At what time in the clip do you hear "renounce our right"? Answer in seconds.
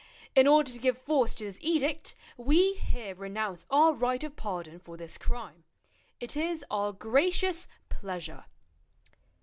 3.13-4.23